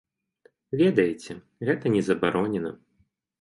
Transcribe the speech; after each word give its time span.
Ведаеце, 0.79 1.31
гэта 1.69 1.93
не 1.97 2.03
забаронена. 2.09 2.73